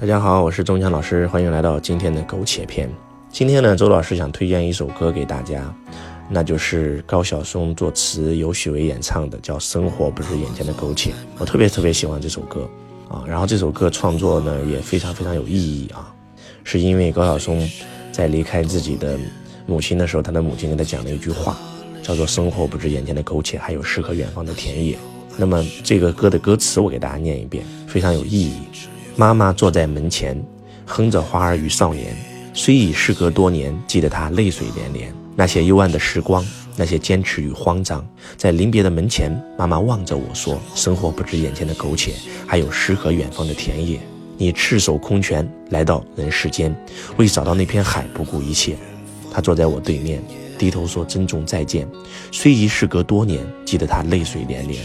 [0.00, 2.88] 大家好，我是钟强老师，欢迎来到今天的苟且篇。
[3.32, 5.74] 今天呢，周老师想推荐一首歌给大家，
[6.30, 11.10] 那就是高晓松作词，由许巍演唱的，叫《生活不是眼前的苟且》。
[11.38, 12.70] 我特别特别喜欢这首歌
[13.08, 16.14] 啊，然后这首歌创作呢也非常非常有意义啊，
[16.62, 17.68] 是因为高晓松
[18.12, 19.18] 在离开自己的
[19.66, 21.58] 母亲的时候，他的母亲跟他讲了一句话，
[22.04, 24.96] 叫做“生活不是眼前的苟且，还有诗和远方的田野”。
[25.36, 28.52] 那么这个歌的歌词我给大家念一遍，非常有意义。
[29.18, 30.40] 妈妈坐在门前，
[30.86, 32.14] 哼着《花儿与少年》，
[32.54, 35.12] 虽已事隔多年，记得她泪水连连。
[35.34, 36.46] 那些幽暗的时光，
[36.76, 42.12] 那些坚持与慌张，在临别的门前，妈妈望着我说：“生活不止眼前的苟且，
[42.46, 43.98] 还有诗和远方的田野。”
[44.38, 46.72] 你赤手空拳来到人世间，
[47.16, 48.76] 为找到那片海不顾一切。
[49.32, 50.22] 她坐在我对面，
[50.56, 51.88] 低头说：“珍重再见。”
[52.30, 54.80] 虽已事隔多年，记得她泪水连连。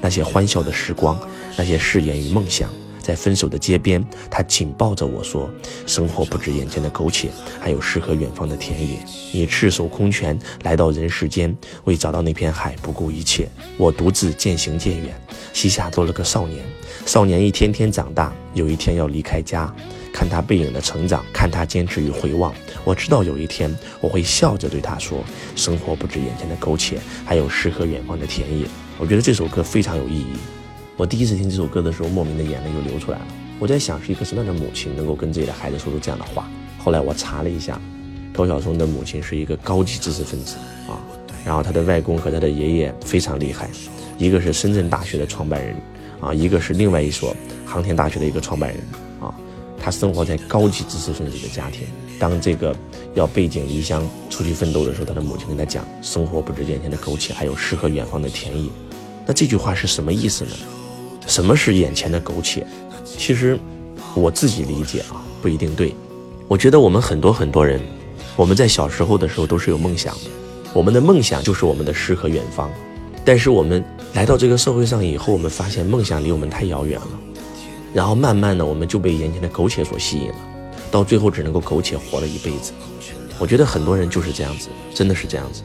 [0.00, 1.16] 那些欢笑的时光，
[1.56, 2.68] 那些誓言与梦想。
[3.08, 5.50] 在分手的街边，他紧抱着我说
[5.88, 8.98] ：“生活不止眼前的苟且，还有诗和远方的田野。
[9.32, 13.48] 你赤手空拳来到人世间，为找到那片海不顾一切。
[13.78, 15.18] 我独自渐行渐远，
[15.54, 16.62] 膝下多了个少年。
[17.06, 19.74] 少年一天天长大，有一天要离开家。
[20.12, 22.52] 看他背影的成长，看他坚持与回望。
[22.84, 25.24] 我知道有一天我会笑着对他说：
[25.56, 28.66] 生活不止眼前的苟且，还有诗和远方的田野。
[28.98, 30.36] 我觉得这首歌非常有意义。”
[30.98, 33.26] 我第一次听这首歌的时候，莫名的眼泪就流出来了。
[33.60, 36.50] 我在想，是一个什么样的母亲能够跟自己的孩子说出这样的话？
[36.76, 37.80] 后来我查了一下，
[38.32, 40.56] 高晓松的母亲是一个高级知识分子
[40.88, 40.98] 啊，
[41.46, 43.70] 然后他的外公和他的爷爷非常厉害，
[44.18, 45.76] 一个是深圳大学的创办人
[46.20, 47.32] 啊，一个是另外一所
[47.64, 48.80] 航天大学的一个创办人
[49.20, 49.32] 啊。
[49.80, 51.86] 他生活在高级知识分子的家庭，
[52.18, 52.74] 当这个
[53.14, 58.68] 要背井离乡出去奋斗的时候，他的母亲跟他讲：“生活不止眼前的苟且，还有诗和远方的田野。”
[59.24, 60.50] 那这句话是什么意思呢？
[61.28, 62.66] 什么是眼前的苟且？
[63.04, 63.58] 其实
[64.14, 65.94] 我自己理解啊，不一定对。
[66.48, 67.78] 我觉得我们很多很多人，
[68.34, 70.30] 我们在小时候的时候都是有梦想的，
[70.72, 72.70] 我们的梦想就是我们的诗和远方。
[73.26, 77.08] 但是我们来到这个社会上以后，我们发现梦想离我们太遥远了，
[77.92, 80.36] 然后慢慢的我们就被眼前的苟且所吸引了，
[80.90, 82.72] 到最后只能够苟且活了一辈子。
[83.38, 85.60] 我觉得很多人就是这样子，真的是这样子。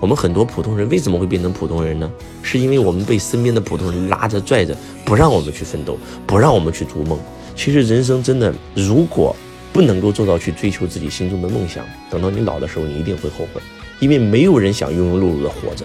[0.00, 2.10] 我们很多普通人为什么会变成普通人呢？
[2.42, 4.74] 是因为我们被身边的普通人拉着拽着，
[5.04, 7.18] 不让我们去奋斗，不让我们去逐梦。
[7.54, 9.36] 其实人生真的，如果
[9.72, 13.60] 不能够做到去追求自己心中的梦想，等到你老的时候，你一定会后悔。
[13.98, 15.84] 因为没有人想庸庸碌碌的活着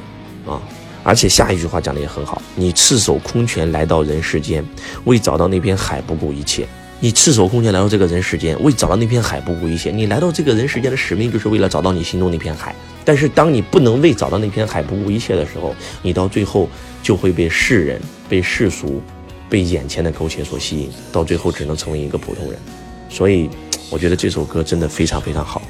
[0.49, 0.61] 啊！
[1.03, 4.63] 而且下一句话讲的也很好：你赤手空拳来到人世间，
[5.03, 6.65] 为找到那片海不顾一切。
[7.01, 9.91] 你赤手空拳来到这个人世间，为找到那片海不顾一切。
[9.91, 12.73] 你来到这个人世间的使命，就是为了找到你心中那片海。
[13.05, 16.67] 但是，当你不能为找到那片海不顾一切的时候，你到最后
[17.03, 18.99] 就会被世人、被世俗、
[19.47, 22.59] 被眼前的苟且所吸引，到最后只能成为一个普通人。
[23.07, 23.47] 所以，
[23.91, 25.61] 我觉得这首歌真的非常非常好。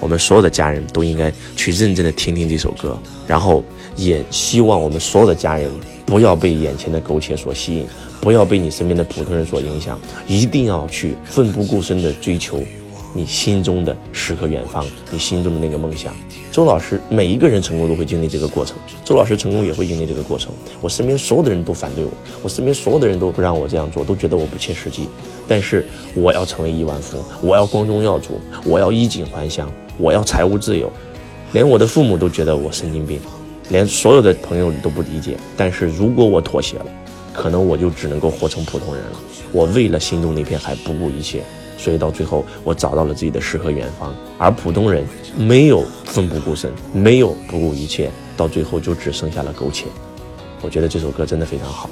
[0.00, 3.62] 我们所有的家人都应该去认真的听听这首歌，然后
[3.94, 5.70] 也希望我们所有的家人
[6.04, 7.86] 不要被眼前的苟且所吸引，
[8.20, 12.64] 不要被你身边的普通人所影响，一定要去奋不顾身的追求。
[13.12, 16.14] 你心中的诗和远方，你心中的那个梦想。
[16.52, 20.52] 周老师，每一个人成功都会经历这个过程，周老师成功也会经历这个过程。
[20.80, 22.10] 我身边所有的人都反对我，
[22.42, 25.08] 我身边所有的人都不让我这样做，都觉得我不切实际。
[25.48, 30.90] 但是我要成为亿万富翁，我要光宗耀祖，我要衣锦还乡，我要财务自由。
[31.52, 33.20] 连我的父母都觉得我神经病，
[33.70, 35.36] 连所有的朋友都不理解。
[35.56, 36.86] 但是如果我妥协了，
[37.32, 39.12] 可能我就只能够活成普通人了。
[39.50, 41.42] 我为了心中那片海，不顾一切。
[41.80, 45.02] 所以到最后，我找到了自己的诗和远方，而普通人
[45.34, 49.86] 没有奋不顾身，没有不顾一切，到最后就只剩下了苟且。
[50.60, 51.88] 我觉得这首歌真的非常好，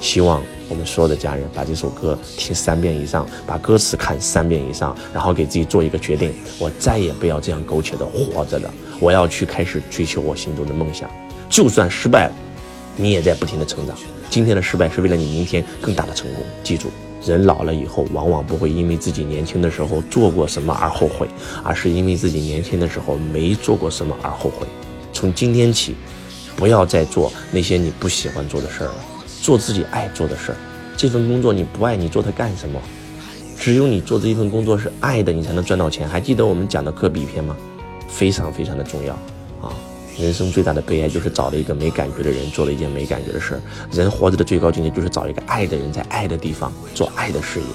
[0.00, 11.10] 希望我们所有的家人把这首歌听三遍以上，把歌词看三遍以上，然后给自己做一个决定：我再也不要这样苟且的活着了，我要去开始追求我心中的梦想。
[11.50, 12.32] 就算失败了，
[12.96, 13.96] 你也在不停的成长。
[14.30, 16.44] 今天的失败是为了你明天更大的成功。
[16.62, 16.88] 记住。
[17.24, 21.28] 人老了以后，往往不会因为自己年轻的时候做过什么而后悔，
[21.62, 24.66] 而是因为自己年轻的时候没做过什么而后悔。
[25.12, 25.94] 从今天起，
[26.56, 28.94] 不要再做那些你不喜欢做的事儿了，
[29.40, 30.56] 做自己爱做的事儿。
[30.96, 32.80] 这份工作你不爱你做它干什么？
[33.56, 36.08] 只有你做这一份工作是爱的，你才能赚到钱。
[36.08, 37.56] 还记得我们讲的科比篇吗？
[38.08, 39.14] 非常非常的重要
[39.60, 39.72] 啊。
[40.18, 43.60] 人生最大的悲哀就是找了一个没感觉的人，做了一件没感觉的事儿。
[43.90, 47.66] 人活着的最高境界就是找一个爱的人，在爱的地方做爱的事业。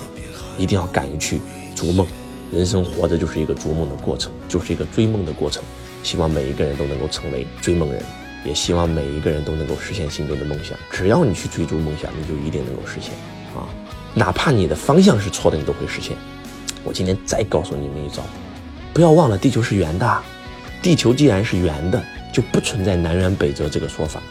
[0.57, 1.39] 一定要敢于去
[1.75, 2.05] 逐梦。
[2.51, 5.61] 人生活着就是一个逐梦的过程，就是一个追梦的过程。
[6.03, 8.01] 希望每一个人都能够成为追梦人，
[8.45, 10.77] 也希望每一个人都能够实现心中的梦想。
[10.91, 13.13] 只要你去追逐梦想，你就一定能够实现。
[13.55, 13.67] 啊，
[14.13, 16.15] 哪怕你的方向是错的，你都会实现。
[16.83, 18.23] 我今天再告诉你们一招，
[18.93, 20.23] 不要忘了地球是圆的，
[20.81, 22.01] 地球既然是圆的，
[22.37, 24.21] 就不存在南辕北辙这个说法。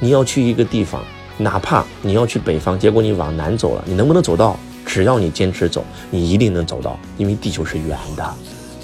[0.00, 1.04] 你要去一个地方，
[1.38, 4.58] 哪怕你要去北方，结果你往南走了，你能不能走到？
[4.84, 8.34] 只要你坚持走，你一定能走到，因为地球是圆的。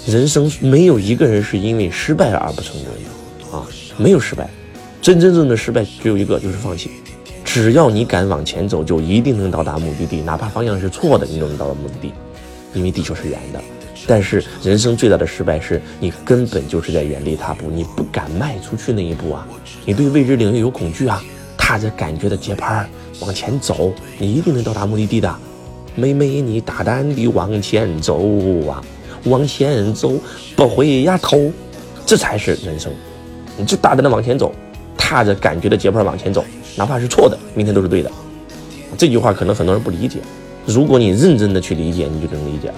[0.07, 4.49] 人生没有一个人是因为失败而不成功的啊，没有失败，
[5.01, 6.91] 真真正的失败只有一个，就是放弃。
[7.43, 12.13] 只要你敢往前走，就一定能到达目的地，哪怕方向是错的，你都能到达目的地，
[12.73, 13.61] 因为地球是圆的。
[14.11, 19.47] 但是人生最大的失败是你根本就是在原地踏步，你不敢迈出去那一步啊，
[19.85, 21.23] 你对未知领域有恐惧啊，
[21.57, 22.85] 踏着感觉的节拍
[23.21, 25.33] 往前走，你一定能到达目的地的。
[25.95, 28.19] 妹妹，你大胆地往前走
[28.67, 28.83] 啊，
[29.23, 30.19] 往前走，
[30.57, 31.49] 不回呀头，
[32.05, 32.91] 这才是人生。
[33.55, 34.53] 你就大胆的往前走，
[34.97, 36.43] 踏着感觉的节拍往前走，
[36.75, 38.11] 哪怕是错的，明天都是对的。
[38.97, 40.19] 这句话可能很多人不理解，
[40.65, 42.75] 如果你认真的去理解，你就能理解了。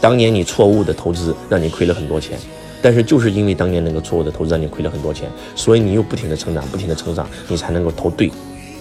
[0.00, 2.38] 当年你错误的投资让你亏了很多钱，
[2.80, 8.30] 但是就是因为当年那个错误的投资让你亏了很多钱，所以你又不停的成长，不停的成长，你才能够投对。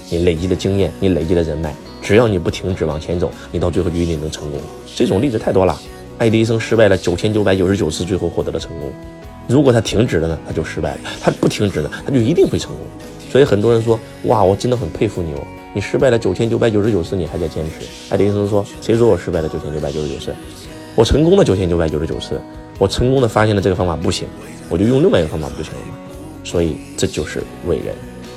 [0.10, 1.75] 你累积的经验，你累积的人脉。
[2.02, 4.62] 只要你不停止往前走，你到最后就一定能成功。
[4.96, 5.78] 这种例子太多了。
[6.18, 8.90] 爱迪生失败了九千九百九十九次，最后获得了成功。
[9.48, 12.86] 如果他停止了呢，他就失败了；他不停止呢，他就一定会成功。
[13.30, 20.34] 所以很多人说：“哇，我真的很佩服你哦，你失败了九千九百九十九次，你还在坚持。”爱迪生说：“谁说我失败了九千九百九十九次？
[20.97, 22.41] 我成功了九千九百九十九次，
[22.79, 24.27] 我成功的发现了这个方法不行，
[24.67, 25.94] 我就用另外一个方法不就行了吗？”
[26.44, 27.94] 所以这就是伟人。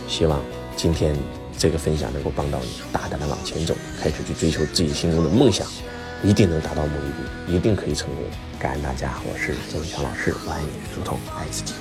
[0.07, 0.39] 希望
[0.77, 1.17] 今天。
[1.61, 5.67] 这个分享能够帮到你，大胆的往前走，开始去追求自己心中的梦想，
[6.23, 7.03] 一定能达到目的
[7.47, 8.25] 地，一定可以成功。
[8.59, 11.75] 感恩大家，我是周文强老师，我爱你如同爱自己。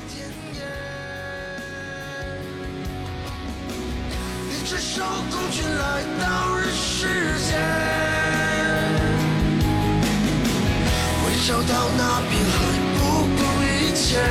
[11.49, 12.57] 找到那片海，
[12.95, 13.65] 不顾一
[13.95, 14.21] 切。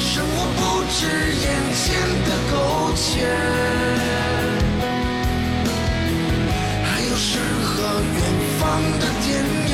[0.00, 0.96] 生活不止
[1.42, 1.44] 眼
[1.76, 1.84] 前
[2.24, 2.54] 的苟
[2.96, 3.04] 且，
[6.86, 7.28] 还有诗
[7.62, 7.68] 和
[8.00, 8.18] 远
[8.58, 8.62] 方
[8.98, 9.28] 的田
[9.68, 9.72] 野。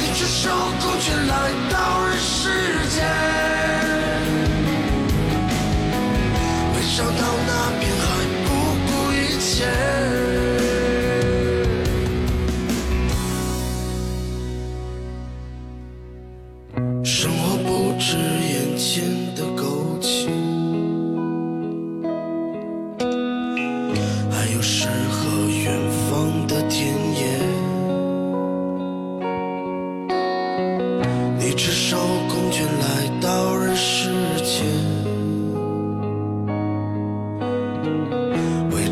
[0.00, 0.50] 你赤手
[0.80, 1.32] 空拳来
[1.70, 1.76] 到
[2.08, 2.34] 人世
[2.90, 2.98] 间，
[6.74, 8.02] 为找到那片海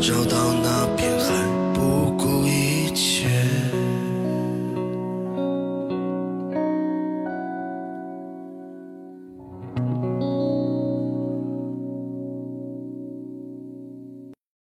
[0.03, 0.82] 找到那